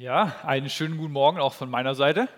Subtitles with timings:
[0.00, 2.28] Ja, einen schönen guten Morgen auch von meiner Seite.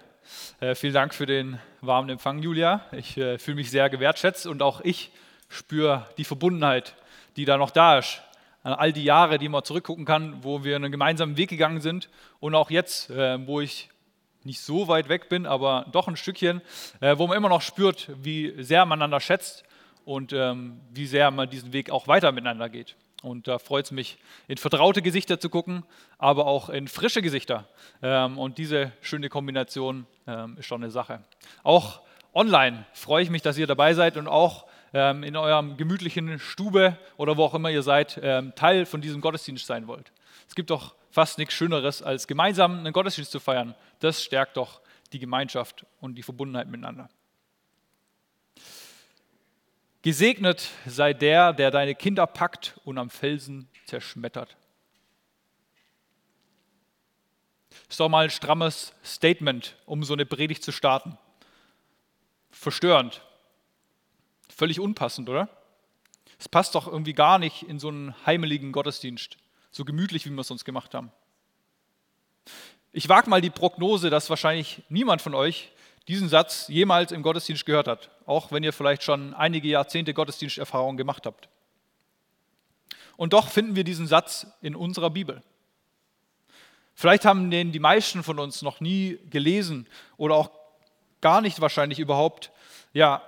[0.61, 2.87] Äh, vielen Dank für den warmen Empfang, Julia.
[2.91, 5.11] Ich äh, fühle mich sehr gewertschätzt und auch ich
[5.51, 6.95] spüre die Verbundenheit,
[7.37, 8.23] die da noch da ist.
[8.63, 12.09] An all die Jahre, die man zurückgucken kann, wo wir einen gemeinsamen Weg gegangen sind
[12.39, 13.91] und auch jetzt, äh, wo ich
[14.43, 16.63] nicht so weit weg bin, aber doch ein Stückchen,
[17.03, 19.65] äh, wo man immer noch spürt, wie sehr man einander schätzt
[20.07, 22.97] und ähm, wie sehr man diesen Weg auch weiter miteinander geht.
[23.23, 24.19] Und da freut es mich,
[24.49, 25.85] in vertraute Gesichter zu gucken,
[26.19, 27.69] aber auch in frische Gesichter.
[28.03, 31.23] Ähm, und diese schöne Kombination ähm, ist schon eine Sache.
[31.63, 32.01] Auch
[32.33, 36.97] online freue ich mich, dass ihr dabei seid und auch ähm, in eurem gemütlichen Stube
[37.17, 38.21] oder wo auch immer ihr seid,
[38.57, 40.13] Teil von diesem Gottesdienst sein wollt.
[40.49, 43.75] Es gibt doch fast nichts Schöneres, als gemeinsam einen Gottesdienst zu feiern.
[43.99, 44.81] Das stärkt doch
[45.13, 47.09] die Gemeinschaft und die Verbundenheit miteinander.
[50.03, 54.57] Gesegnet sei der, der deine Kinder packt und am Felsen zerschmettert.
[57.89, 61.19] Ist doch mal ein strammes Statement, um so eine Predigt zu starten.
[62.51, 63.23] Verstörend.
[64.49, 65.49] Völlig unpassend, oder?
[66.39, 69.37] Es passt doch irgendwie gar nicht in so einen heimeligen Gottesdienst,
[69.71, 71.13] so gemütlich, wie wir es uns gemacht haben.
[72.93, 75.71] Ich wage mal die Prognose, dass wahrscheinlich niemand von euch
[76.11, 80.97] diesen Satz jemals im Gottesdienst gehört hat, auch wenn ihr vielleicht schon einige Jahrzehnte Gottesdiensterfahrung
[80.97, 81.49] gemacht habt.
[83.17, 85.43] Und doch finden wir diesen Satz in unserer Bibel.
[86.95, 89.87] Vielleicht haben den die meisten von uns noch nie gelesen
[90.17, 90.51] oder auch
[91.21, 92.51] gar nicht wahrscheinlich überhaupt
[92.93, 93.23] ja,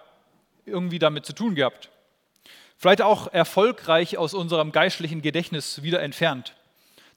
[0.66, 1.90] irgendwie damit zu tun gehabt.
[2.76, 6.56] Vielleicht auch erfolgreich aus unserem geistlichen Gedächtnis wieder entfernt.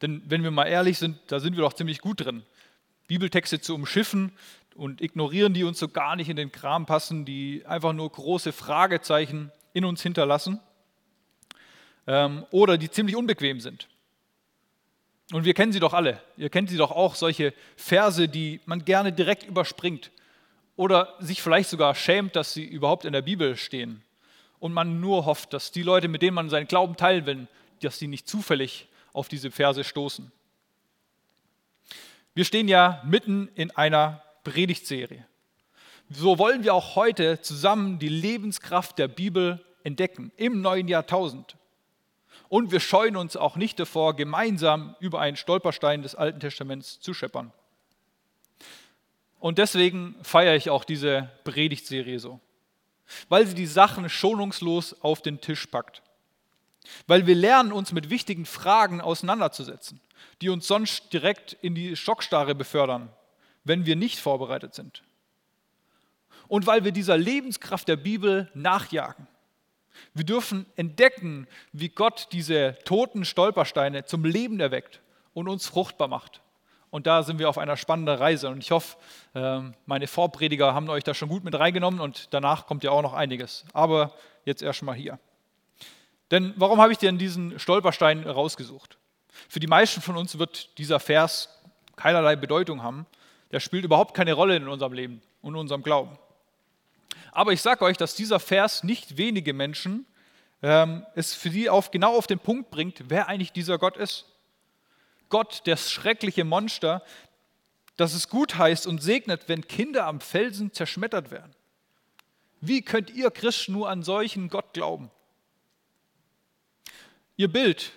[0.02, 2.44] Denn wenn wir mal ehrlich sind, da sind wir doch ziemlich gut drin.
[3.08, 4.32] Bibeltexte zu umschiffen,
[4.76, 8.52] und ignorieren die uns so gar nicht in den Kram passen, die einfach nur große
[8.52, 10.60] Fragezeichen in uns hinterlassen
[12.08, 13.88] ähm, oder die ziemlich unbequem sind.
[15.32, 16.22] Und wir kennen sie doch alle.
[16.38, 20.12] Ihr kennt sie doch auch, solche Verse, die man gerne direkt überspringt
[20.76, 24.04] oder sich vielleicht sogar schämt, dass sie überhaupt in der Bibel stehen.
[24.60, 27.48] Und man nur hofft, dass die Leute, mit denen man seinen Glauben teilen will,
[27.82, 30.32] dass sie nicht zufällig auf diese Verse stoßen.
[32.34, 35.26] Wir stehen ja mitten in einer Predigtserie.
[36.10, 41.58] So wollen wir auch heute zusammen die Lebenskraft der Bibel entdecken im neuen Jahrtausend.
[42.48, 47.14] Und wir scheuen uns auch nicht davor, gemeinsam über einen Stolperstein des Alten Testaments zu
[47.14, 47.52] scheppern.
[49.40, 52.40] Und deswegen feiere ich auch diese Predigtserie so,
[53.28, 56.02] weil sie die Sachen schonungslos auf den Tisch packt.
[57.08, 60.00] Weil wir lernen, uns mit wichtigen Fragen auseinanderzusetzen,
[60.42, 63.12] die uns sonst direkt in die Schockstarre befördern
[63.66, 65.04] wenn wir nicht vorbereitet sind.
[66.48, 69.28] Und weil wir dieser Lebenskraft der Bibel nachjagen.
[70.14, 75.02] Wir dürfen entdecken, wie Gott diese toten Stolpersteine zum Leben erweckt
[75.34, 76.42] und uns fruchtbar macht.
[76.92, 78.50] Und da sind wir auf einer spannenden Reise.
[78.50, 78.98] Und ich hoffe,
[79.34, 83.02] ähm, meine Vorprediger haben euch da schon gut mit reingenommen und danach kommt ja auch
[83.02, 83.66] noch einiges.
[83.74, 84.14] Aber
[84.46, 85.20] jetzt erstmal hier.
[86.32, 88.98] Denn warum habe ich denn diesen Stolperstein rausgesucht?
[89.50, 91.50] Für die meisten von uns wird dieser Vers
[91.96, 93.06] keinerlei Bedeutung haben
[93.52, 96.18] der spielt überhaupt keine Rolle in unserem Leben und unserem Glauben.
[97.32, 100.06] Aber ich sage euch, dass dieser Vers nicht wenige Menschen
[100.64, 104.26] ähm, es für die auf, genau auf den Punkt bringt, wer eigentlich dieser Gott ist.
[105.30, 107.04] Gott, das schreckliche Monster,
[107.98, 111.54] das es gut heißt und segnet, wenn Kinder am Felsen zerschmettert werden.
[112.62, 115.12] Wie könnt ihr Christen nur an solchen Gott glauben?
[117.38, 117.92] Ihr Bild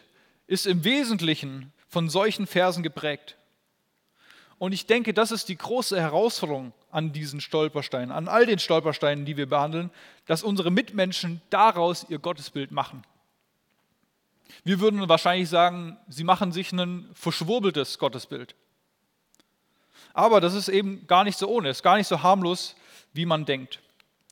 [0.46, 3.37] ist im Wesentlichen von solchen Versen geprägt.
[4.58, 9.24] Und ich denke, das ist die große Herausforderung an diesen Stolpersteinen, an all den Stolpersteinen,
[9.24, 9.90] die wir behandeln,
[10.26, 13.02] dass unsere Mitmenschen daraus ihr Gottesbild machen.
[14.64, 18.54] Wir würden wahrscheinlich sagen, sie machen sich ein verschwurbeltes Gottesbild.
[20.12, 22.74] Aber das ist eben gar nicht so ohne, ist gar nicht so harmlos,
[23.12, 23.80] wie man denkt.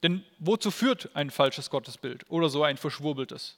[0.02, 3.56] Denn wozu führt ein falsches Gottesbild oder so ein verschwurbeltes?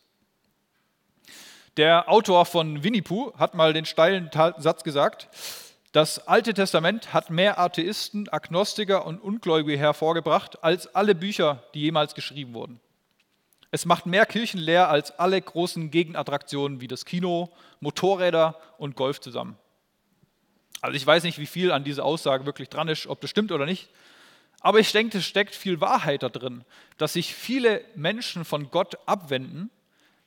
[1.77, 5.29] Der Autor von Winnie Pooh hat mal den steilen Satz gesagt,
[5.93, 12.15] das Alte Testament hat mehr Atheisten, Agnostiker und Ungläubige hervorgebracht als alle Bücher, die jemals
[12.15, 12.79] geschrieben wurden.
[13.71, 17.51] Es macht mehr Kirchen leer als alle großen Gegenattraktionen wie das Kino,
[17.81, 19.57] Motorräder und Golf zusammen.
[20.83, 23.51] Also ich weiß nicht, wie viel an dieser Aussage wirklich dran ist, ob das stimmt
[23.51, 23.89] oder nicht.
[24.61, 26.65] Aber ich denke, es steckt viel Wahrheit da drin,
[26.99, 29.71] dass sich viele Menschen von Gott abwenden,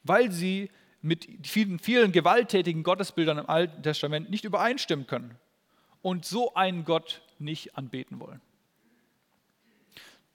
[0.04, 0.72] weil sie
[1.02, 5.38] mit vielen, vielen gewalttätigen Gottesbildern im Alten Testament nicht übereinstimmen können
[6.02, 8.42] und so einen Gott nicht anbeten wollen.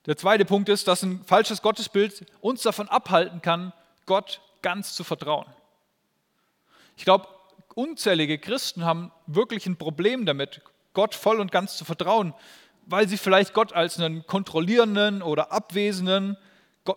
[0.06, 3.72] Der zweite Punkt ist, dass ein falsches Gottesbild uns davon abhalten kann,
[4.06, 5.46] Gott ganz zu vertrauen.
[6.96, 7.26] Ich glaube,
[7.74, 10.62] unzählige Christen haben wirklich ein Problem damit,
[10.94, 12.34] Gott voll und ganz zu vertrauen,
[12.86, 16.36] weil sie vielleicht Gott als einen kontrollierenden oder abwesenden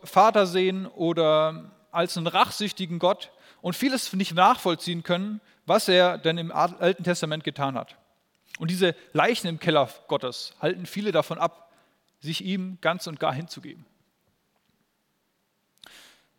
[0.04, 3.32] Vater sehen oder als einen rachsüchtigen Gott
[3.62, 7.98] und vieles nicht nachvollziehen können, was er denn im Alten Testament getan hat.
[8.60, 11.72] Und diese Leichen im Keller Gottes halten viele davon ab,
[12.20, 13.86] sich ihm ganz und gar hinzugeben.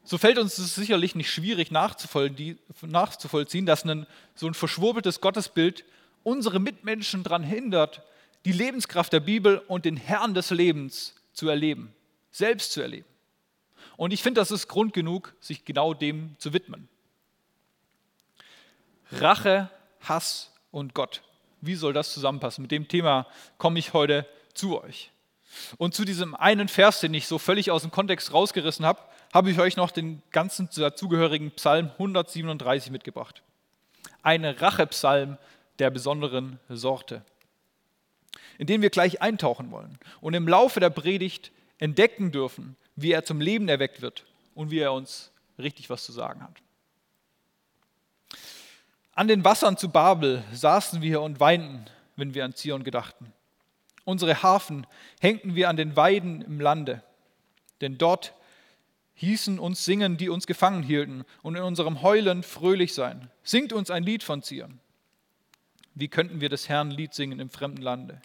[0.04, 5.84] So fällt uns es sicherlich nicht schwierig nachzuvollziehen, dass ein, so ein verschwurbeltes Gottesbild
[6.22, 8.02] unsere Mitmenschen daran hindert,
[8.44, 11.94] die Lebenskraft der Bibel und den Herrn des Lebens zu erleben,
[12.30, 13.08] selbst zu erleben.
[13.96, 16.88] Und ich finde, das ist Grund genug, sich genau dem zu widmen.
[19.10, 19.70] Rache,
[20.00, 21.22] Hass und Gott.
[21.60, 22.62] Wie soll das zusammenpassen?
[22.62, 23.26] Mit dem Thema
[23.58, 25.10] komme ich heute zu euch.
[25.78, 29.00] Und zu diesem einen Vers, den ich so völlig aus dem Kontext rausgerissen habe,
[29.32, 33.42] habe ich euch noch den ganzen dazugehörigen Psalm 137 mitgebracht.
[34.22, 35.38] Ein Rachepsalm
[35.78, 37.24] der besonderen Sorte,
[38.58, 43.24] in den wir gleich eintauchen wollen und im Laufe der Predigt entdecken dürfen, wie er
[43.24, 44.24] zum Leben erweckt wird
[44.54, 46.60] und wie er uns richtig was zu sagen hat.
[49.20, 51.84] An den Wassern zu Babel saßen wir und weinten,
[52.16, 53.34] wenn wir an Zion gedachten.
[54.06, 54.86] Unsere Hafen
[55.20, 57.02] hängten wir an den Weiden im Lande,
[57.82, 58.32] denn dort
[59.16, 63.30] hießen uns singen, die uns gefangen hielten, und in unserem Heulen fröhlich sein.
[63.42, 64.80] Singt uns ein Lied von Zion.
[65.94, 68.22] Wie könnten wir des Herrn Lied singen im fremden Lande?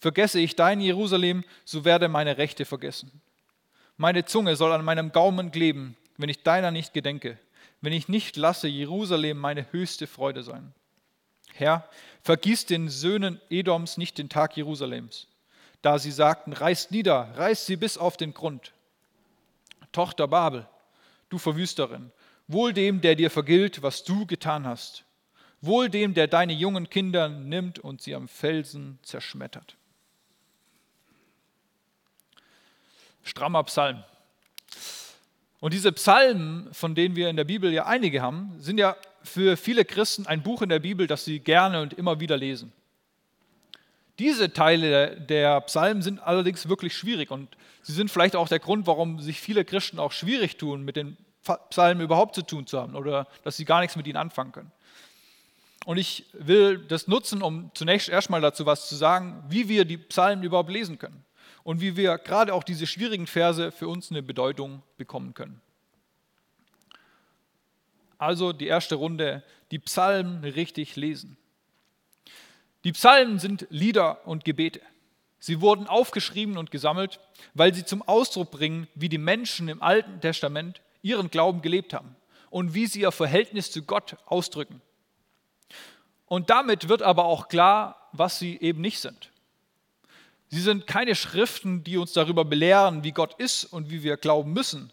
[0.00, 3.22] Vergesse ich dein Jerusalem, so werde meine Rechte vergessen.
[3.96, 7.38] Meine Zunge soll an meinem Gaumen kleben, wenn ich deiner nicht gedenke,
[7.80, 10.74] wenn ich nicht lasse Jerusalem meine höchste Freude sein.
[11.54, 11.88] Herr,
[12.22, 15.26] vergieß den Söhnen Edoms nicht den Tag Jerusalems,
[15.82, 18.72] da sie sagten, reißt nieder, reißt sie bis auf den Grund.
[19.92, 20.68] Tochter Babel,
[21.28, 22.12] du Verwüsterin,
[22.46, 25.04] wohl dem, der dir vergilt, was du getan hast,
[25.60, 29.76] wohl dem, der deine jungen Kinder nimmt und sie am Felsen zerschmettert.
[33.22, 34.02] Strammer Psalm.
[35.60, 39.58] Und diese Psalmen, von denen wir in der Bibel ja einige haben, sind ja für
[39.58, 42.72] viele Christen ein Buch in der Bibel, das sie gerne und immer wieder lesen.
[44.18, 48.86] Diese Teile der Psalmen sind allerdings wirklich schwierig und sie sind vielleicht auch der Grund,
[48.86, 51.18] warum sich viele Christen auch schwierig tun, mit den
[51.70, 54.72] Psalmen überhaupt zu tun zu haben oder dass sie gar nichts mit ihnen anfangen können.
[55.86, 59.96] Und ich will das nutzen, um zunächst erstmal dazu was zu sagen, wie wir die
[59.96, 61.24] Psalmen überhaupt lesen können
[61.62, 65.60] und wie wir gerade auch diese schwierigen Verse für uns eine Bedeutung bekommen können.
[68.18, 71.36] Also die erste Runde, die Psalmen richtig lesen.
[72.84, 74.80] Die Psalmen sind Lieder und Gebete.
[75.38, 77.18] Sie wurden aufgeschrieben und gesammelt,
[77.54, 82.14] weil sie zum Ausdruck bringen, wie die Menschen im Alten Testament ihren Glauben gelebt haben
[82.50, 84.82] und wie sie ihr Verhältnis zu Gott ausdrücken.
[86.26, 89.29] Und damit wird aber auch klar, was sie eben nicht sind.
[90.50, 94.52] Sie sind keine Schriften, die uns darüber belehren, wie Gott ist und wie wir glauben
[94.52, 94.92] müssen,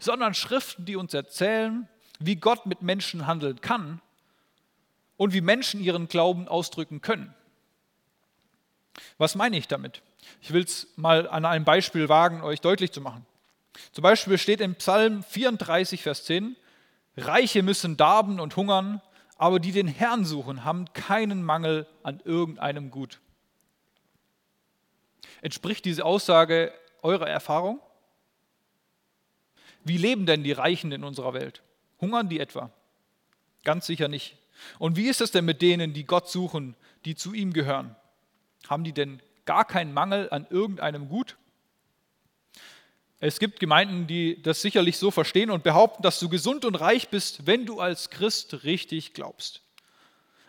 [0.00, 1.88] sondern Schriften, die uns erzählen,
[2.18, 4.00] wie Gott mit Menschen handeln kann
[5.16, 7.32] und wie Menschen ihren Glauben ausdrücken können.
[9.18, 10.02] Was meine ich damit?
[10.40, 13.24] Ich will es mal an einem Beispiel wagen, euch deutlich zu machen.
[13.92, 16.56] Zum Beispiel steht im Psalm 34, Vers 10,
[17.16, 19.00] Reiche müssen darben und hungern,
[19.36, 23.20] aber die den Herrn suchen, haben keinen Mangel an irgendeinem Gut.
[25.40, 27.80] Entspricht diese Aussage eurer Erfahrung?
[29.84, 31.62] Wie leben denn die Reichen in unserer Welt?
[32.00, 32.70] Hungern die etwa?
[33.64, 34.36] Ganz sicher nicht.
[34.78, 37.96] Und wie ist es denn mit denen, die Gott suchen, die zu ihm gehören?
[38.68, 41.36] Haben die denn gar keinen Mangel an irgendeinem Gut?
[43.18, 47.08] Es gibt Gemeinden, die das sicherlich so verstehen und behaupten, dass du gesund und reich
[47.08, 49.62] bist, wenn du als Christ richtig glaubst.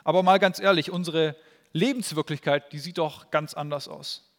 [0.04, 1.36] Aber mal ganz ehrlich, unsere
[1.72, 4.33] Lebenswirklichkeit, die sieht doch ganz anders aus.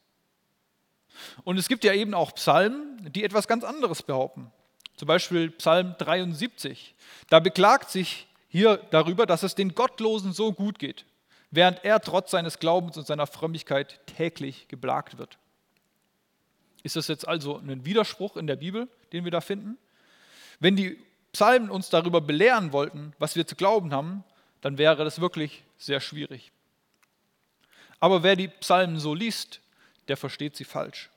[1.45, 4.51] Und es gibt ja eben auch Psalmen, die etwas ganz anderes behaupten.
[4.97, 6.95] Zum Beispiel Psalm 73.
[7.29, 11.05] Da beklagt sich hier darüber, dass es den Gottlosen so gut geht,
[11.51, 15.39] während er trotz seines Glaubens und seiner Frömmigkeit täglich geplagt wird.
[16.85, 19.79] Ist das jetzt also ein Widerspruch in der Bibel, den wir da finden?
[20.61, 20.99] Wenn die
[21.33, 24.23] Psalmen uns darüber belehren wollten, was wir zu glauben haben,
[24.61, 26.53] dann wäre das wirklich sehr schwierig.
[27.99, 29.61] Aber wer die Psalmen so liest,
[30.09, 31.11] der versteht sie falsch.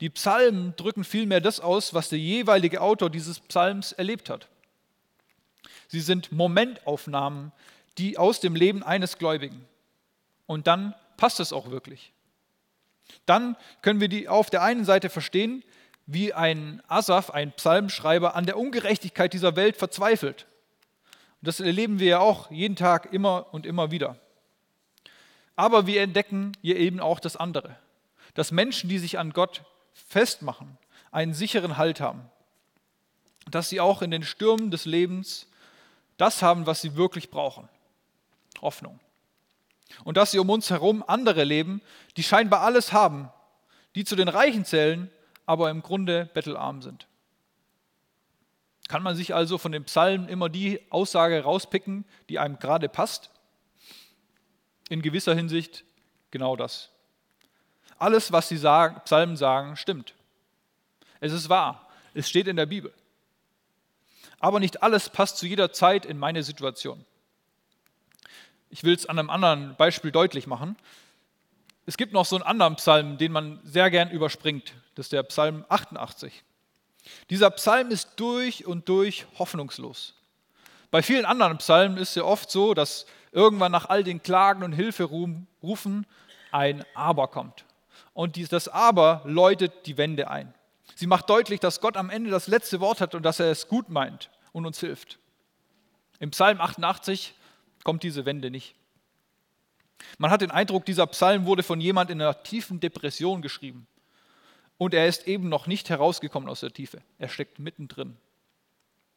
[0.00, 4.48] Die Psalmen drücken vielmehr das aus, was der jeweilige Autor dieses Psalms erlebt hat.
[5.88, 7.52] Sie sind Momentaufnahmen,
[7.98, 9.66] die aus dem Leben eines Gläubigen.
[10.46, 12.12] Und dann passt es auch wirklich.
[13.26, 15.62] Dann können wir die auf der einen Seite verstehen,
[16.06, 20.46] wie ein Asaf, ein Psalmschreiber, an der Ungerechtigkeit dieser Welt verzweifelt.
[21.40, 24.16] Und das erleben wir ja auch jeden Tag immer und immer wieder.
[25.56, 27.76] Aber wir entdecken hier eben auch das andere,
[28.34, 30.78] dass Menschen, die sich an Gott festmachen,
[31.10, 32.30] einen sicheren Halt haben,
[33.50, 35.46] dass sie auch in den Stürmen des Lebens
[36.16, 37.68] das haben, was sie wirklich brauchen,
[38.60, 39.00] Hoffnung.
[40.04, 41.80] Und dass sie um uns herum andere leben,
[42.16, 43.30] die scheinbar alles haben,
[43.94, 45.10] die zu den Reichen zählen,
[45.46, 47.08] aber im Grunde bettelarm sind.
[48.88, 53.30] Kann man sich also von den Psalmen immer die Aussage rauspicken, die einem gerade passt?
[54.88, 55.84] In gewisser Hinsicht
[56.30, 56.90] genau das.
[58.00, 60.14] Alles, was die Psalmen sagen, stimmt.
[61.20, 61.86] Es ist wahr.
[62.14, 62.92] Es steht in der Bibel.
[64.38, 67.04] Aber nicht alles passt zu jeder Zeit in meine Situation.
[68.70, 70.76] Ich will es an einem anderen Beispiel deutlich machen.
[71.84, 74.72] Es gibt noch so einen anderen Psalm, den man sehr gern überspringt.
[74.94, 76.42] Das ist der Psalm 88.
[77.28, 80.14] Dieser Psalm ist durch und durch hoffnungslos.
[80.90, 84.62] Bei vielen anderen Psalmen ist es ja oft so, dass irgendwann nach all den Klagen
[84.62, 86.06] und Hilferufen
[86.50, 87.64] ein Aber kommt.
[88.12, 90.52] Und das Aber läutet die Wende ein.
[90.94, 93.68] Sie macht deutlich, dass Gott am Ende das letzte Wort hat und dass er es
[93.68, 95.18] gut meint und uns hilft.
[96.18, 97.34] Im Psalm 88
[97.84, 98.74] kommt diese Wende nicht.
[100.18, 103.86] Man hat den Eindruck, dieser Psalm wurde von jemand in einer tiefen Depression geschrieben.
[104.78, 107.02] Und er ist eben noch nicht herausgekommen aus der Tiefe.
[107.18, 108.16] Er steckt mittendrin.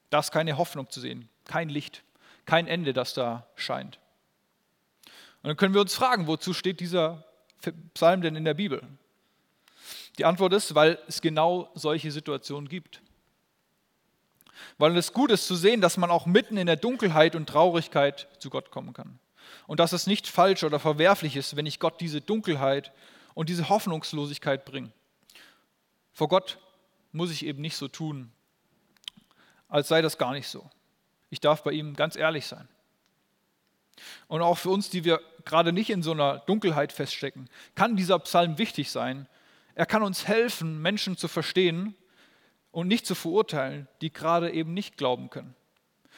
[0.09, 2.03] Da ist keine Hoffnung zu sehen, kein Licht,
[2.45, 4.00] kein Ende, das da scheint.
[5.41, 7.25] Und dann können wir uns fragen, wozu steht dieser
[7.93, 8.82] Psalm denn in der Bibel?
[10.17, 13.01] Die Antwort ist, weil es genau solche Situationen gibt.
[14.77, 18.27] Weil es gut ist zu sehen, dass man auch mitten in der Dunkelheit und Traurigkeit
[18.39, 19.20] zu Gott kommen kann.
[19.67, 22.91] Und dass es nicht falsch oder verwerflich ist, wenn ich Gott diese Dunkelheit
[23.34, 24.91] und diese Hoffnungslosigkeit bringe.
[26.12, 26.60] Vor Gott
[27.12, 28.32] muss ich eben nicht so tun,
[29.67, 30.70] als sei das gar nicht so.
[31.29, 32.67] Ich darf bei ihm ganz ehrlich sein.
[34.27, 38.19] Und auch für uns, die wir gerade nicht in so einer Dunkelheit feststecken, kann dieser
[38.19, 39.27] Psalm wichtig sein.
[39.75, 41.95] Er kann uns helfen, Menschen zu verstehen
[42.71, 45.55] und nicht zu verurteilen, die gerade eben nicht glauben können,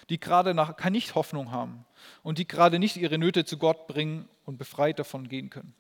[0.10, 1.86] die gerade nach, nicht Hoffnung haben
[2.24, 5.74] und die gerade nicht ihre Nöte zu Gott bringen und befreit davon gehen können.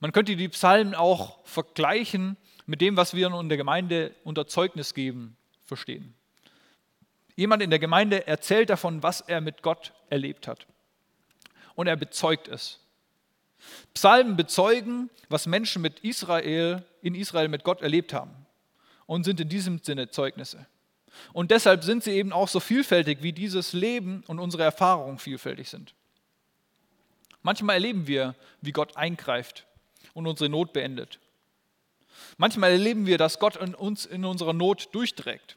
[0.00, 2.36] Man könnte die Psalmen auch vergleichen
[2.66, 6.14] mit dem, was wir in der Gemeinde unter Zeugnis geben verstehen.
[7.40, 10.66] Jemand in der Gemeinde erzählt davon, was er mit Gott erlebt hat.
[11.74, 12.80] Und er bezeugt es.
[13.94, 18.44] Psalmen bezeugen, was Menschen mit Israel, in Israel mit Gott erlebt haben
[19.06, 20.66] und sind in diesem Sinne Zeugnisse.
[21.32, 25.70] Und deshalb sind sie eben auch so vielfältig, wie dieses Leben und unsere Erfahrungen vielfältig
[25.70, 25.94] sind.
[27.40, 29.66] Manchmal erleben wir, wie Gott eingreift
[30.12, 31.20] und unsere Not beendet.
[32.36, 35.56] Manchmal erleben wir, dass Gott in uns in unserer Not durchträgt.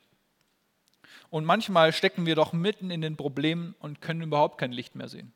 [1.33, 5.07] Und manchmal stecken wir doch mitten in den Problemen und können überhaupt kein Licht mehr
[5.07, 5.33] sehen.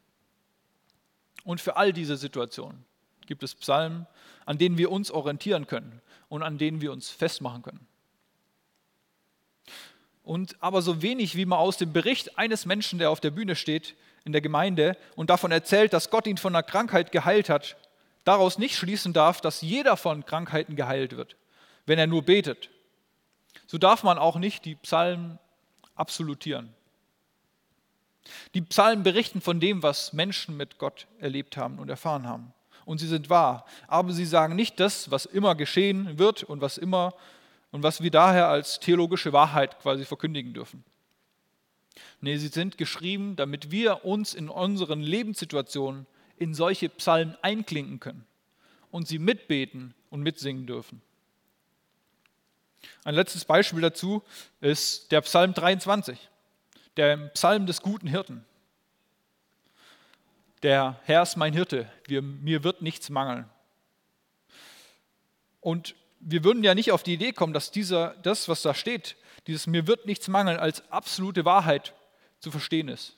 [1.43, 2.85] Und für all diese Situationen
[3.25, 4.05] gibt es Psalmen,
[4.45, 7.87] an denen wir uns orientieren können und an denen wir uns festmachen können.
[10.21, 13.55] Und aber so wenig, wie man aus dem Bericht eines Menschen, der auf der Bühne
[13.55, 17.75] steht in der Gemeinde und davon erzählt, dass Gott ihn von einer Krankheit geheilt hat,
[18.23, 21.37] daraus nicht schließen darf, dass jeder von Krankheiten geheilt wird,
[21.87, 22.69] wenn er nur betet.
[23.65, 25.39] So darf man auch nicht die Psalmen
[25.97, 26.73] absolutieren.
[28.53, 32.53] Die Psalmen berichten von dem, was Menschen mit Gott erlebt haben und erfahren haben.
[32.85, 33.65] Und sie sind wahr.
[33.87, 37.13] Aber sie sagen nicht das, was immer geschehen wird und was immer
[37.71, 40.83] und was wir daher als theologische Wahrheit quasi verkündigen dürfen.
[42.21, 46.05] Nee, sie sind geschrieben, damit wir uns in unseren Lebenssituationen
[46.37, 48.25] in solche Psalmen einklinken können
[48.91, 51.01] und sie mitbeten und mitsingen dürfen.
[53.03, 54.23] Ein letztes Beispiel dazu
[54.61, 56.17] ist der Psalm 23,
[56.97, 58.45] der Psalm des guten Hirten.
[60.63, 63.49] Der Herr ist mein Hirte, mir wird nichts mangeln.
[65.61, 69.15] Und wir würden ja nicht auf die Idee kommen, dass dieser, das, was da steht,
[69.45, 71.93] dieses mir wird nichts mangeln, als absolute Wahrheit
[72.39, 73.15] zu verstehen ist.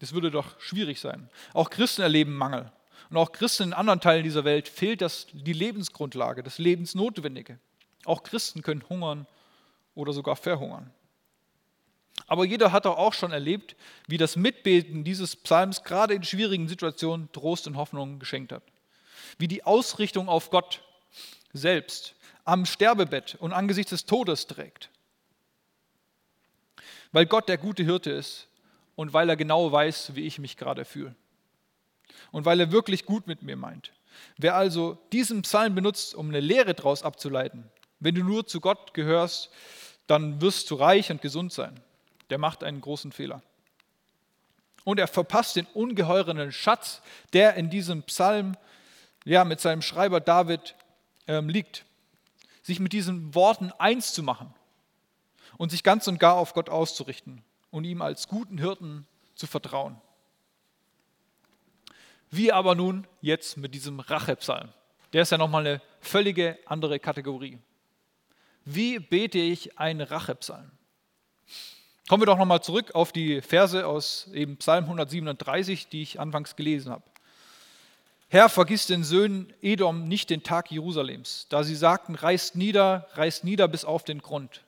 [0.00, 1.28] Das würde doch schwierig sein.
[1.52, 2.70] Auch Christen erleben Mangel.
[3.10, 7.58] Und auch Christen in anderen Teilen dieser Welt fehlt das, die Lebensgrundlage, das Lebensnotwendige.
[8.06, 9.26] Auch Christen können hungern
[9.94, 10.92] oder sogar verhungern.
[12.26, 13.76] Aber jeder hat doch auch schon erlebt,
[14.08, 18.62] wie das Mitbeten dieses Psalms gerade in schwierigen Situationen Trost und Hoffnung geschenkt hat.
[19.38, 20.82] Wie die Ausrichtung auf Gott
[21.52, 24.90] selbst am Sterbebett und angesichts des Todes trägt.
[27.12, 28.48] Weil Gott der gute Hirte ist
[28.94, 31.14] und weil er genau weiß, wie ich mich gerade fühle.
[32.30, 33.92] Und weil er wirklich gut mit mir meint.
[34.36, 38.94] Wer also diesen Psalm benutzt, um eine Lehre daraus abzuleiten, wenn du nur zu Gott
[38.94, 39.50] gehörst,
[40.06, 41.80] dann wirst du reich und gesund sein.
[42.30, 43.40] der macht einen großen Fehler.
[44.82, 48.56] Und er verpasst den ungeheuren Schatz, der in diesem Psalm
[49.24, 50.74] ja, mit seinem Schreiber David
[51.26, 51.84] ähm, liegt.
[52.62, 54.54] Sich mit diesen Worten eins zu machen
[55.56, 60.00] und sich ganz und gar auf Gott auszurichten und ihm als guten Hirten zu vertrauen.
[62.30, 64.68] Wie aber nun jetzt mit diesem Rachepsalm?
[65.12, 67.58] Der ist ja nochmal eine völlige andere Kategorie.
[68.68, 70.72] Wie bete ich einen Rachepsalm?
[72.08, 76.56] Kommen wir doch nochmal zurück auf die Verse aus eben Psalm 137, die ich anfangs
[76.56, 77.04] gelesen habe.
[78.28, 83.44] Herr, vergiss den Söhnen Edom nicht den Tag Jerusalems, da sie sagten, reißt nieder, reißt
[83.44, 84.64] nieder bis auf den Grund.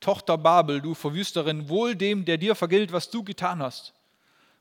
[0.00, 3.94] Tochter Babel, du Verwüsterin, wohl dem, der dir vergilt, was du getan hast.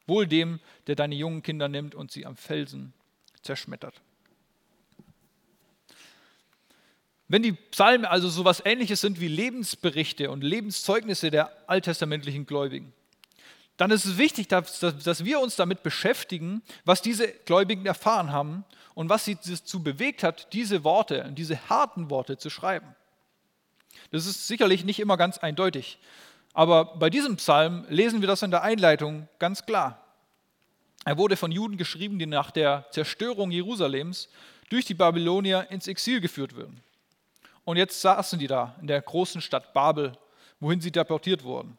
[0.05, 2.93] Wohl dem, der deine jungen Kinder nimmt und sie am Felsen
[3.41, 3.99] zerschmettert.
[7.29, 12.91] Wenn die Psalmen also so etwas Ähnliches sind wie Lebensberichte und Lebenszeugnisse der alttestamentlichen Gläubigen,
[13.77, 18.65] dann ist es wichtig, dass, dass, wir uns damit beschäftigen, was diese Gläubigen erfahren haben
[18.93, 22.95] und was sie dazu bewegt hat, diese Worte, diese harten Worte zu schreiben.
[24.11, 25.99] Das ist sicherlich nicht immer ganz eindeutig.
[26.53, 30.03] Aber bei diesem Psalm lesen wir das in der Einleitung ganz klar.
[31.05, 34.29] Er wurde von Juden geschrieben, die nach der Zerstörung Jerusalems
[34.69, 36.81] durch die Babylonier ins Exil geführt wurden.
[37.69, 40.13] Und jetzt saßen die da in der großen Stadt Babel,
[40.59, 41.77] wohin sie deportiert wurden.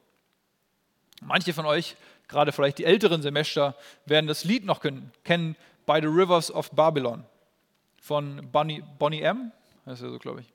[1.20, 1.97] Manche von euch,
[2.28, 3.75] gerade vielleicht die älteren Semester,
[4.06, 4.82] werden das Lied noch
[5.25, 5.56] kennen,
[5.87, 7.25] By the Rivers of Babylon
[8.00, 9.50] von Bonnie, Bonnie M.
[9.85, 10.52] Das ist ja so, glaube ich.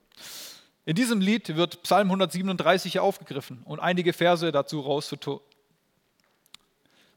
[0.85, 5.41] In diesem Lied wird Psalm 137 aufgegriffen und einige Verse dazu rausvertont.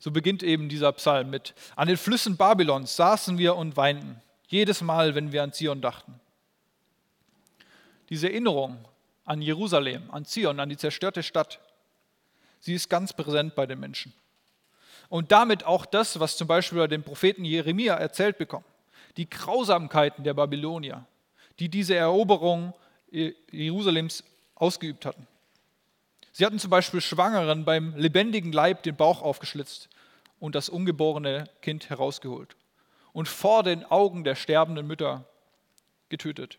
[0.00, 4.80] So beginnt eben dieser Psalm mit, an den Flüssen Babylons saßen wir und weinten, jedes
[4.80, 6.18] Mal, wenn wir an Zion dachten.
[8.10, 8.84] Diese Erinnerung
[9.24, 11.60] an Jerusalem, an Zion, an die zerstörte Stadt,
[12.60, 14.12] sie ist ganz präsent bei den Menschen.
[15.08, 18.66] Und damit auch das, was zum Beispiel bei dem Propheten Jeremia erzählt bekommt,
[19.16, 21.06] die Grausamkeiten der Babylonier,
[21.58, 22.74] die diese Eroberung
[23.50, 24.22] Jerusalems
[24.54, 25.26] ausgeübt hatten.
[26.32, 29.88] Sie hatten zum Beispiel Schwangeren beim lebendigen Leib den Bauch aufgeschlitzt
[30.38, 32.54] und das ungeborene Kind herausgeholt
[33.12, 35.24] und vor den Augen der sterbenden Mütter
[36.10, 36.58] getötet.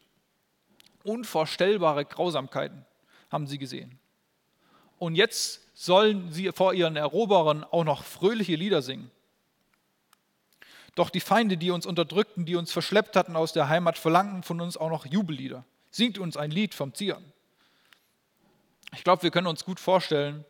[1.09, 2.85] Unvorstellbare Grausamkeiten
[3.29, 3.99] haben sie gesehen.
[4.97, 9.09] Und jetzt sollen sie vor ihren Eroberern auch noch fröhliche Lieder singen.
[10.95, 14.59] Doch die Feinde, die uns unterdrückten, die uns verschleppt hatten aus der Heimat, verlangten von
[14.59, 15.63] uns auch noch Jubellieder.
[15.91, 17.23] Singt uns ein Lied vom Zion.
[18.93, 20.43] Ich glaube, wir können uns gut vorstellen,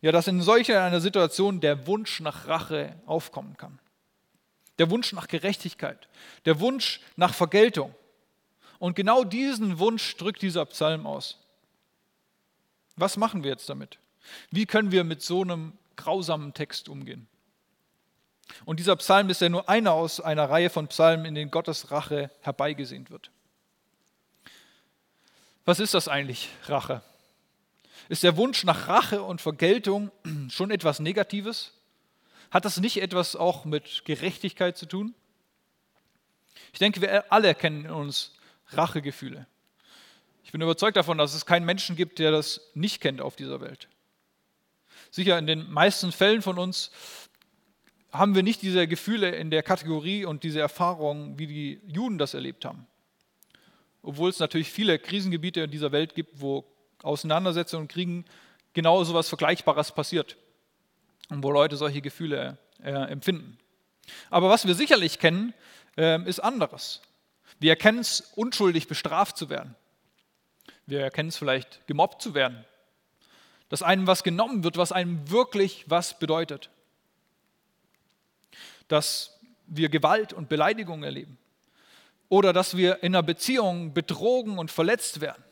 [0.00, 3.78] ja, dass in solch einer Situation der Wunsch nach Rache aufkommen kann.
[4.78, 6.08] Der Wunsch nach Gerechtigkeit,
[6.46, 7.94] der Wunsch nach Vergeltung.
[8.80, 11.36] Und genau diesen Wunsch drückt dieser Psalm aus.
[12.96, 13.98] Was machen wir jetzt damit?
[14.50, 17.28] Wie können wir mit so einem grausamen Text umgehen?
[18.64, 21.90] Und dieser Psalm ist ja nur einer aus einer Reihe von Psalmen, in denen Gottes
[21.90, 23.30] Rache herbeigesehnt wird.
[25.66, 27.02] Was ist das eigentlich, Rache?
[28.08, 30.10] Ist der Wunsch nach Rache und Vergeltung
[30.48, 31.74] schon etwas Negatives?
[32.50, 35.14] Hat das nicht etwas auch mit Gerechtigkeit zu tun?
[36.72, 38.32] Ich denke, wir alle kennen in uns
[38.72, 39.46] Rachegefühle.
[40.44, 43.60] Ich bin überzeugt davon, dass es keinen Menschen gibt, der das nicht kennt auf dieser
[43.60, 43.88] Welt.
[45.10, 46.90] Sicher, in den meisten Fällen von uns
[48.12, 52.34] haben wir nicht diese Gefühle in der Kategorie und diese Erfahrungen, wie die Juden das
[52.34, 52.86] erlebt haben
[54.02, 56.64] obwohl es natürlich viele Krisengebiete in dieser Welt gibt, wo
[57.02, 58.24] Auseinandersetzungen und Kriegen
[58.72, 60.36] genau so etwas Vergleichbares passiert
[61.28, 63.58] und wo Leute solche Gefühle äh, empfinden.
[64.30, 65.54] Aber was wir sicherlich kennen,
[65.96, 67.02] äh, ist anderes.
[67.60, 69.76] Wir erkennen es, unschuldig bestraft zu werden.
[70.86, 72.64] Wir erkennen es vielleicht, gemobbt zu werden.
[73.68, 76.70] Dass einem was genommen wird, was einem wirklich was bedeutet.
[78.88, 81.38] Dass wir Gewalt und Beleidigung erleben
[82.28, 85.44] oder dass wir in einer Beziehung betrogen und verletzt werden,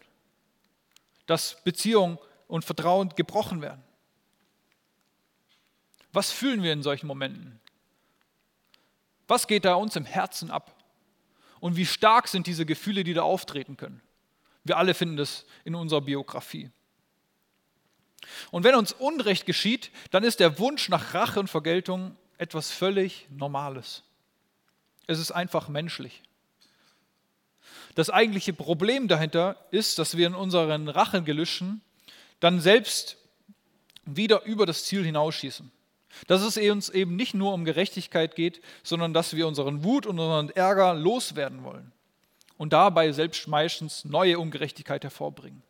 [1.27, 3.83] dass Beziehung und Vertrauen gebrochen werden.
[6.13, 7.61] Was fühlen wir in solchen Momenten?
[9.27, 10.78] Was geht da uns im Herzen ab?
[11.61, 14.01] Und wie stark sind diese Gefühle, die da auftreten können?
[14.65, 16.71] Wir alle finden das in unserer Biografie.
[18.51, 23.27] Und wenn uns Unrecht geschieht, dann ist der Wunsch nach Rache und Vergeltung etwas völlig
[23.31, 24.03] Normales.
[25.07, 26.23] Es ist einfach menschlich.
[27.95, 31.81] Das eigentliche Problem dahinter ist, dass wir in unseren Rachengelüschen
[32.41, 33.17] dann selbst
[34.05, 35.71] wieder über das Ziel hinausschießen.
[36.27, 40.19] Dass es uns eben nicht nur um Gerechtigkeit geht, sondern dass wir unseren Wut und
[40.19, 41.93] unseren Ärger loswerden wollen
[42.57, 45.63] und dabei selbst meistens neue Ungerechtigkeit hervorbringen.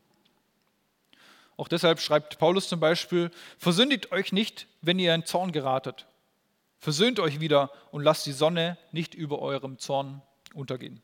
[1.57, 6.07] Auch deshalb schreibt Paulus zum Beispiel, versündigt euch nicht, wenn ihr in Zorn geratet.
[6.79, 10.22] Versöhnt euch wieder und lasst die Sonne nicht über eurem Zorn
[10.55, 11.03] untergehen.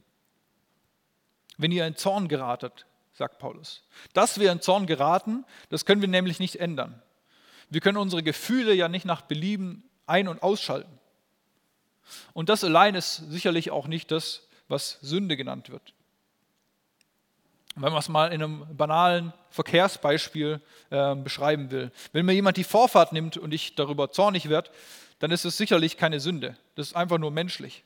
[1.59, 3.83] Wenn ihr in Zorn geratet, sagt Paulus.
[4.13, 7.03] Dass wir in Zorn geraten, das können wir nämlich nicht ändern.
[7.75, 10.97] Wir können unsere Gefühle ja nicht nach Belieben ein- und ausschalten.
[12.33, 15.93] Und das allein ist sicherlich auch nicht das, was Sünde genannt wird.
[17.75, 20.61] Wenn man es mal in einem banalen Verkehrsbeispiel
[20.91, 21.91] äh, beschreiben will.
[22.13, 24.71] Wenn mir jemand die Vorfahrt nimmt und ich darüber zornig werde,
[25.19, 26.57] dann ist es sicherlich keine Sünde.
[26.77, 27.83] Das ist einfach nur menschlich.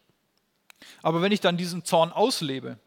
[1.00, 2.78] Aber wenn ich dann diesen Zorn auslebe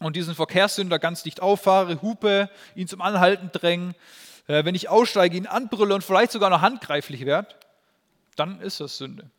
[0.00, 3.96] und diesen Verkehrssünder ganz dicht auffahre, hupe, ihn zum Anhalten dränge, äh,
[4.46, 7.54] wenn ich aussteige, ihn anbrülle und vielleicht sogar noch handgreiflich werde,
[8.36, 9.30] dann ist das Sünde.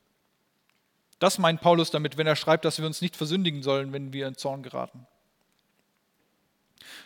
[1.20, 4.28] Das meint Paulus damit, wenn er schreibt, dass wir uns nicht versündigen sollen, wenn wir
[4.28, 5.08] in Zorn geraten.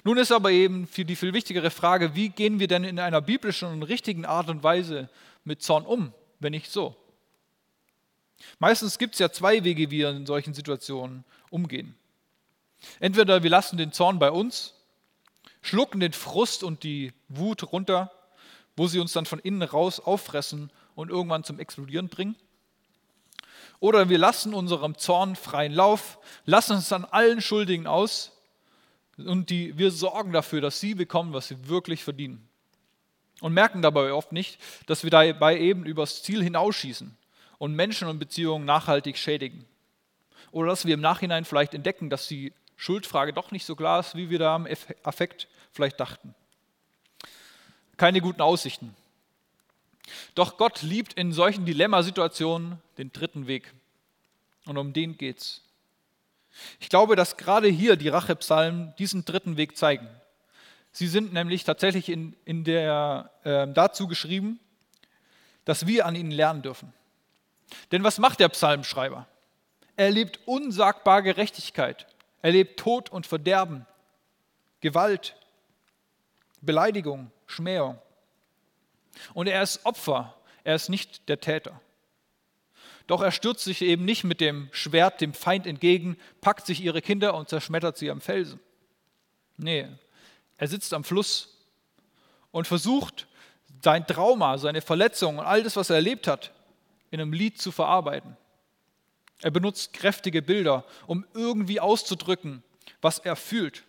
[0.04, 3.70] Nun ist aber eben die viel wichtigere Frage, wie gehen wir denn in einer biblischen
[3.70, 5.10] und richtigen Art und Weise
[5.44, 6.96] mit Zorn um, wenn nicht so?
[8.60, 11.96] Meistens gibt es ja zwei Wege, wie wir in solchen Situationen umgehen.
[13.00, 14.74] Entweder wir lassen den Zorn bei uns,
[15.62, 18.12] schlucken den Frust und die Wut runter,
[18.76, 22.36] wo sie uns dann von innen raus auffressen und irgendwann zum Explodieren bringen.
[23.80, 28.32] Oder wir lassen unserem Zorn freien Lauf, lassen uns an allen Schuldigen aus
[29.18, 32.48] und die, wir sorgen dafür, dass sie bekommen, was sie wirklich verdienen.
[33.40, 37.18] Und merken dabei oft nicht, dass wir dabei eben übers Ziel hinausschießen
[37.58, 39.66] und Menschen und Beziehungen nachhaltig schädigen.
[40.52, 44.16] Oder dass wir im Nachhinein vielleicht entdecken, dass die Schuldfrage doch nicht so klar ist,
[44.16, 44.68] wie wir da im
[45.04, 46.34] Affekt vielleicht dachten.
[47.96, 48.96] Keine guten Aussichten.
[50.34, 53.72] Doch Gott liebt in solchen Dilemmasituationen den dritten Weg.
[54.66, 55.62] Und um den geht's.
[56.80, 60.10] Ich glaube, dass gerade hier die Rachepsalmen diesen dritten Weg zeigen.
[60.92, 64.60] Sie sind nämlich tatsächlich in, in der, äh, dazu geschrieben,
[65.66, 66.92] dass wir an ihnen lernen dürfen.
[67.92, 69.28] Denn was macht der Psalmschreiber?
[69.98, 72.08] Er lebt unsagbar Gerechtigkeit.
[72.42, 73.86] Er lebt Tod und Verderben,
[74.80, 75.36] Gewalt,
[76.62, 78.00] Beleidigung, Schmähung.
[79.34, 81.80] Und er ist Opfer, er ist nicht der Täter.
[83.08, 87.02] Doch er stürzt sich eben nicht mit dem Schwert dem Feind entgegen, packt sich ihre
[87.02, 88.60] Kinder und zerschmettert sie am Felsen.
[89.58, 89.88] Nee,
[90.58, 91.58] er sitzt am Fluss
[92.52, 93.28] und versucht,
[93.84, 96.52] sein Trauma, seine Verletzung und all das, was er erlebt hat,
[97.10, 98.38] in einem Lied zu verarbeiten.
[99.42, 102.64] Er benutzt kräftige Bilder, um irgendwie auszudrücken,
[103.02, 103.84] was er fühlt.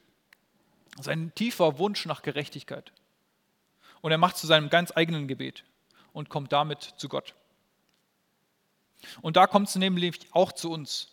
[1.01, 2.93] Sein tiefer Wunsch nach Gerechtigkeit.
[4.01, 5.65] Und er macht zu seinem ganz eigenen Gebet
[6.13, 7.35] und kommt damit zu Gott.
[9.21, 11.09] Und da kommt es nämlich auch zu uns.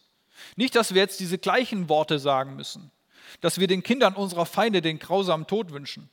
[0.55, 2.91] Nicht, dass wir jetzt diese gleichen Worte sagen müssen,
[3.41, 6.09] dass wir den Kindern unserer Feinde den grausamen Tod wünschen.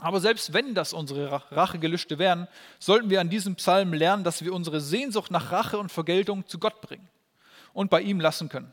[0.00, 4.52] Aber selbst wenn das unsere Rachegelüste wären, sollten wir an diesem Psalm lernen, dass wir
[4.52, 7.08] unsere Sehnsucht nach Rache und Vergeltung zu Gott bringen
[7.74, 8.72] und bei ihm lassen können.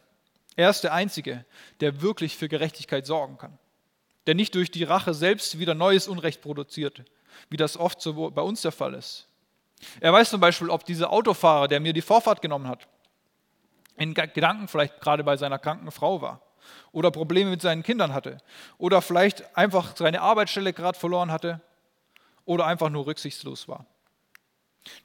[0.55, 1.45] Er ist der Einzige,
[1.81, 3.57] der wirklich für Gerechtigkeit sorgen kann,
[4.25, 7.03] der nicht durch die Rache selbst wieder neues Unrecht produziert,
[7.49, 9.27] wie das oft so bei uns der Fall ist.
[9.99, 12.87] Er weiß zum Beispiel, ob dieser Autofahrer, der mir die Vorfahrt genommen hat,
[13.97, 16.46] in Gedanken vielleicht gerade bei seiner kranken Frau war
[16.91, 18.37] oder Probleme mit seinen Kindern hatte
[18.77, 21.61] oder vielleicht einfach seine Arbeitsstelle gerade verloren hatte
[22.45, 23.85] oder einfach nur rücksichtslos war.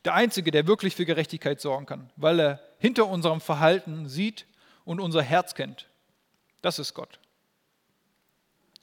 [0.04, 4.46] Der Einzige, der wirklich für Gerechtigkeit sorgen kann, weil er hinter unserem Verhalten sieht
[4.84, 5.88] und unser Herz kennt,
[6.60, 7.18] das ist Gott.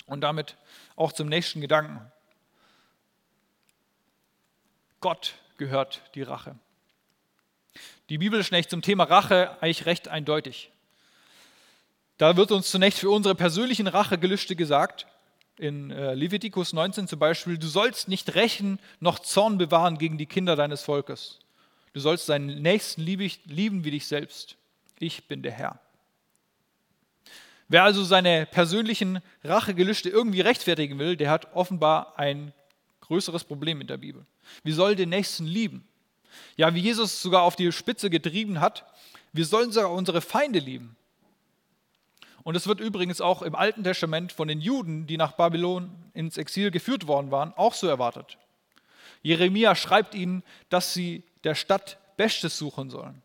[0.06, 0.58] Und damit
[0.96, 2.12] auch zum nächsten Gedanken.
[5.00, 6.56] Gott gehört die Rache.
[8.10, 10.72] Die Bibel ist zum Thema Rache eigentlich recht eindeutig.
[12.19, 15.08] Da wird uns zunächst für unsere persönlichen Rachegelüste gesagt,
[15.58, 20.25] in äh, Levitikus 19 zum Beispiel, du sollst nicht rächen noch Zorn bewahren gegen die
[20.25, 21.39] Kinder deines Volkes.
[21.93, 24.58] Du sollst deinen Nächsten lieben wie dich selbst.
[24.99, 25.79] Ich bin der Herr.
[27.69, 32.51] Wer also seine persönlichen Rachegelüste irgendwie rechtfertigen will, der hat offenbar ein
[32.99, 34.25] größeres Problem mit der Bibel.
[34.65, 35.88] Wir sollen den Nächsten lieben.
[36.58, 38.86] Ja, wie Jesus sogar auf die Spitze getrieben hat,
[39.32, 40.97] wir sollen sogar unsere Feinde lieben.
[42.43, 46.38] Und es wird übrigens auch im Alten Testament von den Juden, die nach Babylon ins
[46.38, 48.38] Exil geführt worden waren, auch so erwartet.
[49.21, 53.21] Jeremia schreibt ihnen, dass sie der Stadt Bestes suchen sollen,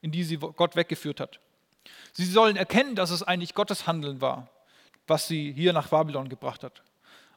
[0.00, 1.40] in die sie Gott weggeführt hat.
[2.12, 4.48] Sie sollen erkennen, dass es eigentlich Gottes Handeln war,
[5.06, 6.82] was sie hier nach Babylon gebracht hat.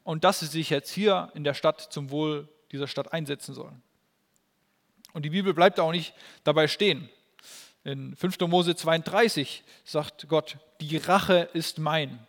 [0.04, 3.82] Und dass sie sich jetzt hier in der Stadt zum Wohl dieser Stadt einsetzen sollen.
[5.13, 7.10] Und die Bibel bleibt auch nicht dabei stehen.
[7.84, 8.39] In 5.
[8.41, 12.20] Mose 32 sagt Gott, die Rache ist mein.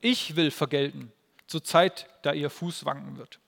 [0.00, 1.12] Ich will vergelten,
[1.46, 3.38] zur Zeit, da ihr Fuß wanken wird.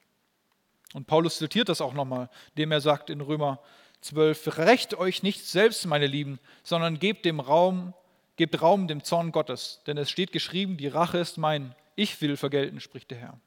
[0.93, 3.59] Und Paulus zitiert das auch nochmal, indem er sagt in Römer
[4.03, 7.95] 12, Recht euch nicht selbst, meine Lieben, sondern gebt dem Raum,
[8.37, 12.37] gebt Raum dem Zorn Gottes, denn es steht geschrieben, die Rache ist mein, ich will
[12.37, 13.41] vergelten, spricht der Herr.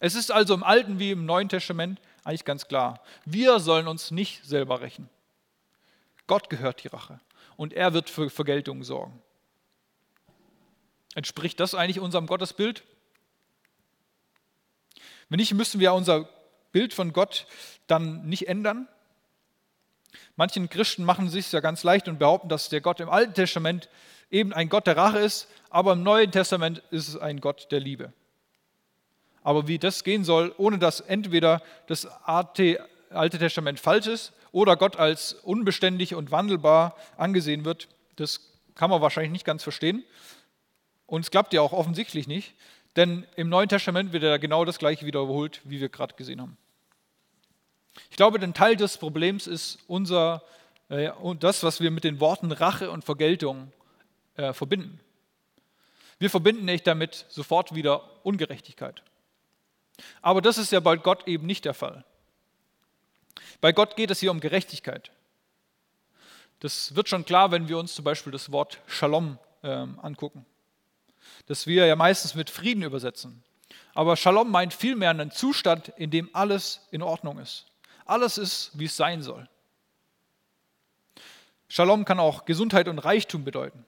[0.00, 4.10] Es ist also im Alten wie im Neuen Testament eigentlich ganz klar, wir sollen uns
[4.10, 5.08] nicht selber rächen.
[6.28, 7.18] Gott gehört die Rache
[7.56, 9.20] und er wird für Vergeltung sorgen.
[11.14, 12.84] Entspricht das eigentlich unserem Gottesbild?
[15.28, 16.28] Wenn nicht, müssen wir unser
[16.70, 17.46] Bild von Gott
[17.88, 18.86] dann nicht ändern.
[20.36, 23.34] Manchen Christen machen es sich ja ganz leicht und behaupten, dass der Gott im Alten
[23.34, 23.88] Testament
[24.30, 27.80] eben ein Gott der Rache ist, aber im Neuen Testament ist es ein Gott der
[27.80, 28.12] Liebe.
[29.42, 32.78] Aber wie das gehen soll, ohne dass entweder das Alte
[33.10, 38.40] Testament falsch ist oder Gott als unbeständig und wandelbar angesehen wird, das
[38.74, 40.04] kann man wahrscheinlich nicht ganz verstehen.
[41.06, 42.54] Und es klappt ja auch offensichtlich nicht.
[42.96, 46.56] Denn im Neuen Testament wird ja genau das gleiche wiederholt, wie wir gerade gesehen haben.
[48.10, 50.42] Ich glaube, ein Teil des Problems ist unser,
[50.88, 53.72] äh, das, was wir mit den Worten Rache und Vergeltung
[54.36, 55.00] äh, verbinden.
[56.18, 59.02] Wir verbinden nicht damit sofort wieder Ungerechtigkeit.
[60.22, 62.04] Aber das ist ja bei Gott eben nicht der Fall.
[63.60, 65.10] Bei Gott geht es hier um Gerechtigkeit.
[66.60, 70.44] Das wird schon klar, wenn wir uns zum Beispiel das Wort Shalom äh, angucken
[71.46, 73.42] das wir ja meistens mit Frieden übersetzen.
[73.94, 77.66] Aber Shalom meint vielmehr einen Zustand, in dem alles in Ordnung ist.
[78.04, 79.48] Alles ist, wie es sein soll.
[81.68, 83.84] Shalom kann auch Gesundheit und Reichtum bedeuten.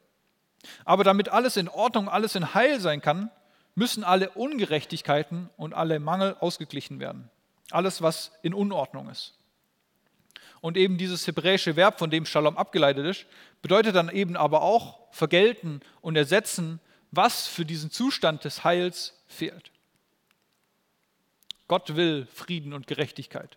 [0.85, 3.31] Aber damit alles in Ordnung, alles in Heil sein kann,
[3.75, 7.31] müssen alle Ungerechtigkeiten und alle Mangel ausgeglichen werden.
[7.71, 9.35] Alles, was in Unordnung ist.
[10.61, 13.27] Und eben dieses hebräische Verb, von dem Shalom abgeleitet ist,
[13.63, 19.71] bedeutet dann eben aber auch vergelten und ersetzen, was für diesen Zustand des Heils fehlt.
[21.67, 23.57] Gott will Frieden und Gerechtigkeit.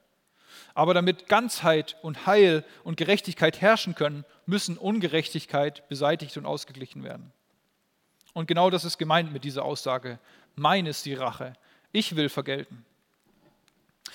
[0.75, 7.31] Aber damit Ganzheit und Heil und Gerechtigkeit herrschen können, müssen Ungerechtigkeit beseitigt und ausgeglichen werden.
[8.33, 10.19] Und genau das ist gemeint mit dieser Aussage.
[10.55, 11.53] Mein ist die Rache.
[11.91, 12.85] Ich will vergelten.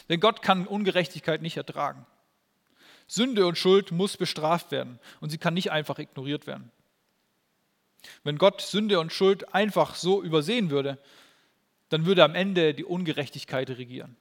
[0.08, 2.06] Denn Gott kann Ungerechtigkeit nicht ertragen.
[3.08, 6.70] Sünde und Schuld muss bestraft werden und sie kann nicht einfach ignoriert werden.
[8.22, 10.98] Wenn Gott Sünde und Schuld einfach so übersehen würde,
[11.88, 14.16] dann würde am Ende die Ungerechtigkeit regieren.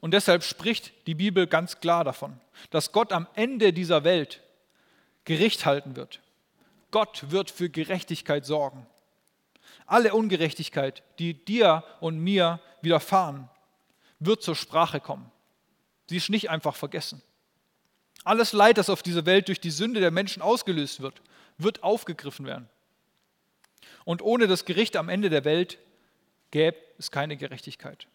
[0.00, 2.38] Und deshalb spricht die Bibel ganz klar davon,
[2.70, 4.42] dass Gott am Ende dieser Welt
[5.24, 6.20] Gericht halten wird.
[6.90, 8.86] Gott wird für Gerechtigkeit sorgen.
[9.86, 13.48] Alle Ungerechtigkeit, die dir und mir widerfahren,
[14.18, 15.30] wird zur Sprache kommen.
[16.08, 17.22] Sie ist nicht einfach vergessen.
[18.24, 21.22] Alles Leid, das auf dieser Welt durch die Sünde der Menschen ausgelöst wird,
[21.58, 22.68] wird aufgegriffen werden.
[24.04, 25.78] Und ohne das Gericht am Ende der Welt
[26.50, 28.06] gäbe es keine Gerechtigkeit.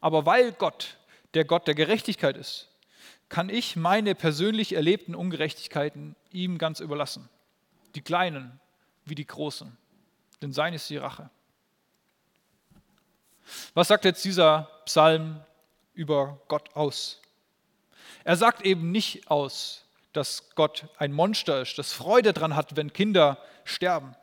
[0.00, 0.98] Aber weil Gott
[1.34, 2.68] der Gott der Gerechtigkeit ist,
[3.28, 7.28] kann ich meine persönlich erlebten Ungerechtigkeiten ihm ganz überlassen.
[7.94, 8.60] Die kleinen
[9.04, 9.76] wie die großen.
[10.42, 11.30] Denn sein ist die Rache.
[13.74, 15.40] Was sagt jetzt dieser Psalm
[15.94, 17.20] über Gott aus?
[18.24, 22.92] Er sagt eben nicht aus, dass Gott ein Monster ist, das Freude daran hat, wenn
[22.92, 24.14] Kinder sterben.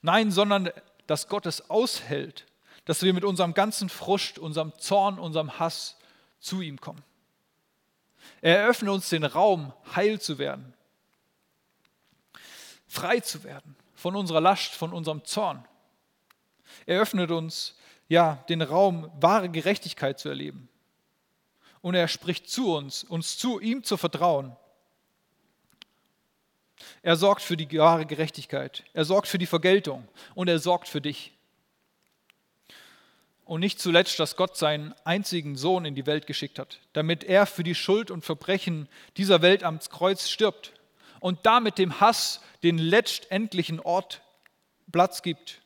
[0.00, 0.70] Nein, sondern
[1.06, 2.46] dass Gott es aushält,
[2.84, 5.96] dass wir mit unserem ganzen Frust, unserem Zorn, unserem Hass
[6.40, 7.02] zu ihm kommen.
[8.40, 10.74] Er eröffnet uns den Raum, heil zu werden,
[12.88, 15.66] frei zu werden von unserer Last, von unserem Zorn.
[16.86, 17.76] Er öffnet uns
[18.12, 20.68] ja den Raum, wahre Gerechtigkeit zu erleben.
[21.80, 24.56] Und er spricht zu uns, uns zu ihm zu vertrauen
[27.02, 28.84] er sorgt für die wahre Gerechtigkeit.
[28.92, 31.32] Er sorgt für die Vergeltung und er sorgt für dich.
[33.44, 37.46] Und nicht zuletzt, dass Gott seinen einzigen Sohn in die Welt geschickt hat, damit er
[37.46, 40.72] für die Schuld und Verbrechen dieser Welt am Kreuz stirbt
[41.20, 44.22] und damit dem Hass den letztendlichen Ort
[44.90, 45.61] Platz gibt.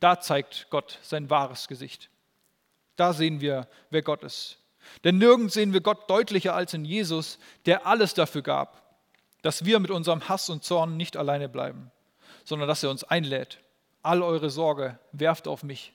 [0.00, 2.08] Da zeigt Gott sein wahres Gesicht.
[2.96, 4.58] Da sehen wir, wer Gott ist.
[5.04, 8.82] Denn nirgends sehen wir Gott deutlicher als in Jesus, der alles dafür gab,
[9.42, 11.90] dass wir mit unserem Hass und Zorn nicht alleine bleiben,
[12.44, 13.58] sondern dass er uns einlädt.
[14.02, 15.92] All eure Sorge werft auf mich,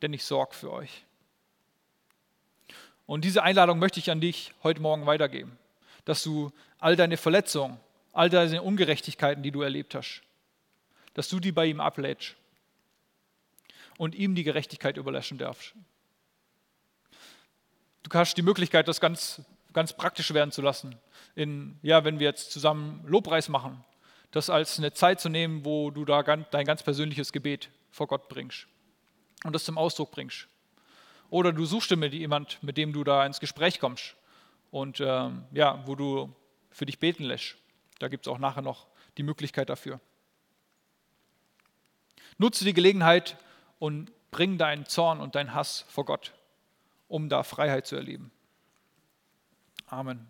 [0.00, 1.04] denn ich sorge für euch.
[3.06, 5.58] Und diese Einladung möchte ich an dich heute Morgen weitergeben,
[6.04, 7.78] dass du all deine Verletzungen,
[8.12, 10.22] all deine Ungerechtigkeiten, die du erlebt hast,
[11.12, 12.36] dass du die bei ihm ablädst
[13.98, 15.74] und ihm die Gerechtigkeit überlassen darfst.
[18.04, 19.42] Du hast die Möglichkeit, das ganz,
[19.74, 20.96] ganz praktisch werden zu lassen.
[21.34, 23.84] In, ja, wenn wir jetzt zusammen Lobpreis machen,
[24.30, 28.28] das als eine Zeit zu nehmen, wo du da dein ganz persönliches Gebet vor Gott
[28.28, 28.66] bringst
[29.44, 30.46] und das zum Ausdruck bringst.
[31.28, 34.16] Oder du suchst dir jemanden, mit dem du da ins Gespräch kommst
[34.70, 36.34] und ähm, ja, wo du
[36.70, 37.56] für dich beten lässt.
[37.98, 40.00] Da gibt es auch nachher noch die Möglichkeit dafür.
[42.38, 43.36] Nutze die Gelegenheit,
[43.78, 46.32] und bring deinen Zorn und deinen Hass vor Gott,
[47.08, 48.30] um da Freiheit zu erleben.
[49.86, 50.26] Amen.